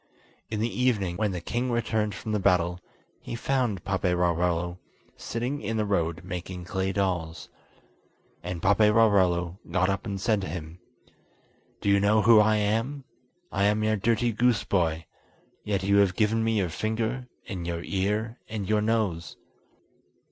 In 0.49 0.59
the 0.59 0.81
evening, 0.83 1.15
when 1.17 1.29
the 1.31 1.39
king 1.41 1.69
returned 1.69 2.15
from 2.15 2.31
the 2.31 2.39
battle, 2.39 2.79
he 3.21 3.35
found 3.35 3.85
Paperarello 3.85 4.79
sitting 5.15 5.61
in 5.61 5.77
the 5.77 5.85
road 5.85 6.23
making 6.23 6.65
clay 6.65 6.91
dolls. 6.91 7.49
And 8.41 8.63
Paperarello 8.63 9.59
got 9.69 9.89
up 9.89 10.07
and 10.07 10.19
said 10.19 10.41
to 10.41 10.47
him: 10.49 10.79
"Do 11.81 11.89
you 11.89 11.99
know 11.99 12.23
who 12.23 12.39
I 12.39 12.55
am? 12.55 13.03
I 13.51 13.65
am 13.65 13.83
your 13.83 13.95
dirty 13.95 14.31
goose 14.31 14.63
boy, 14.63 15.05
yet 15.63 15.83
you 15.83 15.97
have 15.97 16.15
given 16.15 16.43
me 16.43 16.57
your 16.57 16.69
finger, 16.69 17.27
and 17.47 17.67
your 17.67 17.83
ear, 17.83 18.39
and 18.49 18.67
your 18.67 18.81
nose." 18.81 19.37